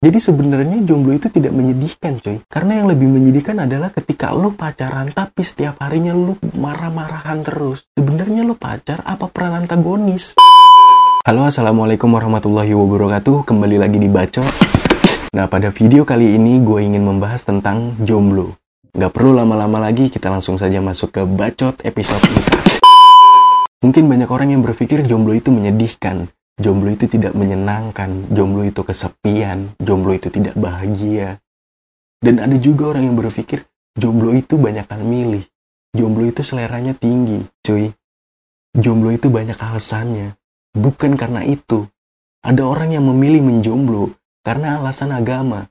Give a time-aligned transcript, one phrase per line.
[0.00, 2.40] Jadi sebenarnya jomblo itu tidak menyedihkan coy.
[2.48, 7.84] Karena yang lebih menyedihkan adalah ketika lo pacaran tapi setiap harinya lo marah-marahan terus.
[7.92, 10.40] Sebenarnya lo pacar apa peran antagonis?
[11.28, 13.44] Halo assalamualaikum warahmatullahi wabarakatuh.
[13.44, 14.48] Kembali lagi di Bacot.
[15.36, 18.56] Nah pada video kali ini gue ingin membahas tentang jomblo.
[18.96, 23.84] Gak perlu lama-lama lagi kita langsung saja masuk ke Bacot episode 4.
[23.84, 26.24] Mungkin banyak orang yang berpikir jomblo itu menyedihkan
[26.60, 31.40] jomblo itu tidak menyenangkan, jomblo itu kesepian, jomblo itu tidak bahagia.
[32.20, 33.64] Dan ada juga orang yang berpikir
[33.96, 35.48] jomblo itu banyakkan milih,
[35.96, 37.88] jomblo itu seleranya tinggi, cuy.
[38.76, 40.36] Jomblo itu banyak alasannya,
[40.76, 41.88] bukan karena itu.
[42.44, 45.66] Ada orang yang memilih menjomblo karena alasan agama,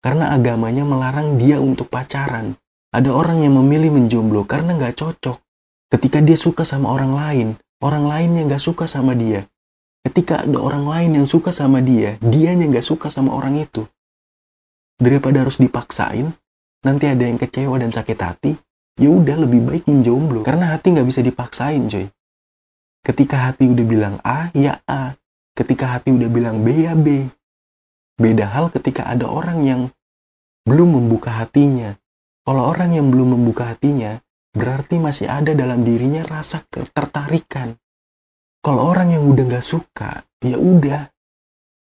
[0.00, 2.56] karena agamanya melarang dia untuk pacaran.
[2.90, 5.38] Ada orang yang memilih menjomblo karena nggak cocok.
[5.94, 7.48] Ketika dia suka sama orang lain,
[7.84, 9.46] orang lainnya nggak suka sama dia
[10.04, 13.88] ketika ada orang lain yang suka sama dia, dianya nggak suka sama orang itu.
[15.00, 16.30] Daripada harus dipaksain,
[16.84, 18.52] nanti ada yang kecewa dan sakit hati,
[19.00, 20.44] ya udah lebih baik menjomblo.
[20.44, 22.06] Karena hati nggak bisa dipaksain, coy.
[23.04, 25.16] Ketika hati udah bilang A, ya A.
[25.56, 27.24] Ketika hati udah bilang B, ya B.
[28.14, 29.80] Beda hal ketika ada orang yang
[30.68, 31.96] belum membuka hatinya.
[32.44, 34.20] Kalau orang yang belum membuka hatinya,
[34.52, 37.76] berarti masih ada dalam dirinya rasa ketertarikan
[38.64, 41.12] kalau orang yang udah nggak suka ya udah.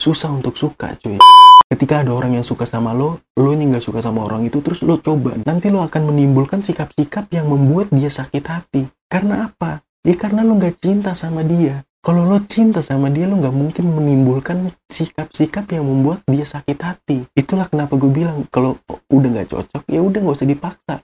[0.00, 1.20] Susah untuk suka cuy.
[1.68, 4.80] Ketika ada orang yang suka sama lo lo nya nggak suka sama orang itu terus
[4.80, 8.88] lo coba nanti lo akan menimbulkan sikap-sikap yang membuat dia sakit hati.
[9.04, 9.84] Karena apa?
[10.00, 11.84] Ya karena lo nggak cinta sama dia.
[12.00, 17.28] Kalau lo cinta sama dia lo nggak mungkin menimbulkan sikap-sikap yang membuat dia sakit hati.
[17.36, 18.80] Itulah kenapa gue bilang kalau
[19.12, 20.94] udah nggak cocok ya udah nggak usah dipaksa.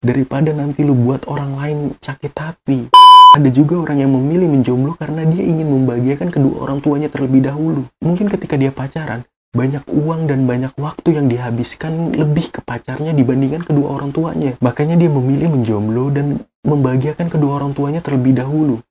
[0.00, 3.02] Daripada nanti lo buat orang lain sakit hati
[3.32, 7.88] ada juga orang yang memilih menjomblo karena dia ingin membahagiakan kedua orang tuanya terlebih dahulu.
[8.04, 9.24] Mungkin ketika dia pacaran,
[9.56, 14.52] banyak uang dan banyak waktu yang dihabiskan lebih ke pacarnya dibandingkan kedua orang tuanya.
[14.60, 18.84] Makanya dia memilih menjomblo dan membahagiakan kedua orang tuanya terlebih dahulu.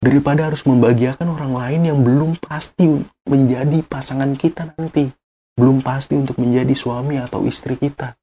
[0.00, 2.88] Daripada harus membahagiakan orang lain yang belum pasti
[3.28, 5.12] menjadi pasangan kita nanti.
[5.52, 8.16] Belum pasti untuk menjadi suami atau istri kita.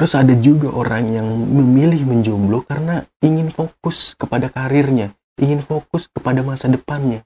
[0.00, 6.44] Terus ada juga orang yang memilih menjomblo karena ingin fokus kepada karirnya, ingin fokus kepada
[6.44, 7.24] masa depannya.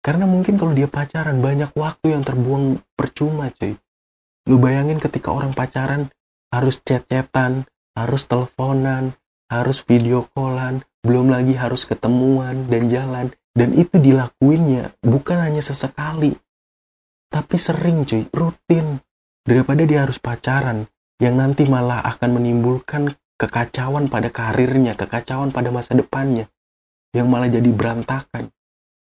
[0.00, 3.76] Karena mungkin kalau dia pacaran banyak waktu yang terbuang percuma cuy.
[4.48, 6.08] Lu bayangin ketika orang pacaran
[6.48, 9.12] harus chat-chatan, harus teleponan,
[9.52, 13.28] harus video callan, belum lagi harus ketemuan dan jalan.
[13.50, 16.32] Dan itu dilakuinnya bukan hanya sesekali,
[17.30, 19.02] tapi sering cuy, rutin.
[19.42, 20.86] Daripada dia harus pacaran,
[21.18, 23.10] yang nanti malah akan menimbulkan
[23.40, 26.46] kekacauan pada karirnya, kekacauan pada masa depannya,
[27.14, 28.50] yang malah jadi berantakan.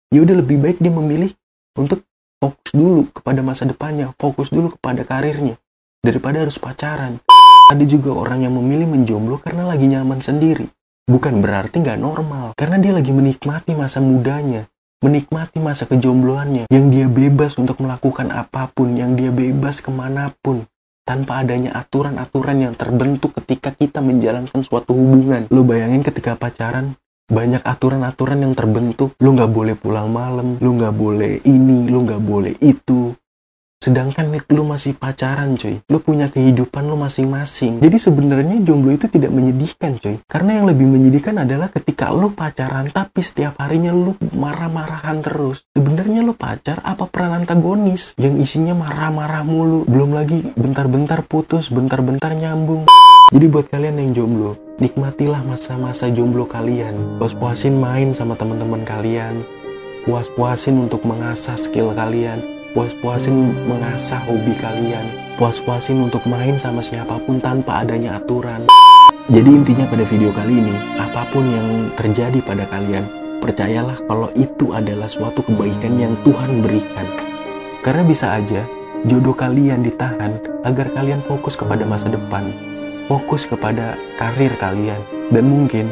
[0.08, 1.30] Ya udah lebih baik dia memilih
[1.76, 2.04] untuk
[2.40, 5.60] fokus dulu kepada masa depannya, fokus dulu kepada karirnya,
[6.00, 7.20] daripada harus pacaran.
[7.68, 10.64] Ada juga orang yang memilih menjomblo karena lagi nyaman sendiri.
[11.08, 14.68] Bukan berarti nggak normal, karena dia lagi menikmati masa mudanya,
[15.00, 20.32] menikmati masa kejombloannya, yang dia bebas untuk melakukan apa pun, yang dia bebas ke mana
[20.44, 20.64] pun,
[21.08, 25.48] tanpa adanya aturan-aturan yang terbentuk ketika kita menjalankan suatu hubungan.
[25.48, 26.92] Lo bayangin ketika pacaran,
[27.28, 29.12] banyak aturan-aturan yang terbentuk.
[29.20, 33.12] Lo nggak boleh pulang malam, lo nggak boleh ini, lo nggak boleh itu.
[33.78, 35.78] Sedangkan lu masih pacaran cuy.
[35.86, 37.78] Lu punya kehidupan lu masing-masing.
[37.78, 40.18] Jadi sebenarnya jomblo itu tidak menyedihkan cuy.
[40.26, 45.62] Karena yang lebih menyedihkan adalah ketika lu pacaran tapi setiap harinya lu marah-marahan terus.
[45.78, 49.86] Sebenarnya lu pacar apa peran antagonis yang isinya marah-marah mulu.
[49.86, 52.90] Belum lagi bentar-bentar putus, bentar-bentar nyambung.
[53.30, 56.94] Jadi buat kalian yang jomblo, nikmatilah masa-masa jomblo kalian.
[57.18, 59.42] Puas-puasin main sama teman-teman kalian.
[60.06, 62.38] Puas-puasin untuk mengasah skill kalian.
[62.78, 65.02] Puas-puasin mengasah hobi kalian.
[65.34, 68.70] Puas-puasin untuk main sama siapa pun tanpa adanya aturan.
[69.28, 73.04] Jadi intinya pada video kali ini apa pun yang terjadi pada kalian
[73.44, 77.06] percayalah kalau itu adalah suatu kebaikan yang Tuhan berikan.
[77.84, 78.64] Karena bisa aja
[79.04, 82.67] jodoh kalian ditahan agar kalian fokus kepada masa depan
[83.08, 85.00] fokus kepada karir kalian
[85.32, 85.88] dan mungkin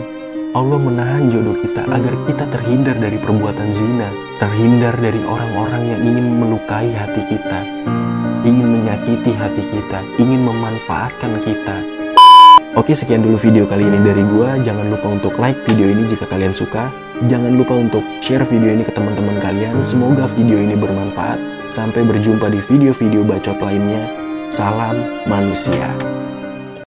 [0.53, 4.09] Allah menahan jodoh kita agar kita terhindar dari perbuatan zina,
[4.41, 7.61] terhindar dari orang-orang yang ingin melukai hati kita,
[8.41, 11.77] ingin menyakiti hati kita, ingin memanfaatkan kita.
[12.77, 14.61] Oke, sekian dulu video kali ini dari gua.
[14.61, 16.93] Jangan lupa untuk like video ini jika kalian suka.
[17.25, 19.81] Jangan lupa untuk share video ini ke teman-teman kalian.
[19.81, 21.41] Semoga video ini bermanfaat.
[21.73, 24.05] Sampai berjumpa di video-video bacot lainnya.
[24.53, 25.89] Salam manusia.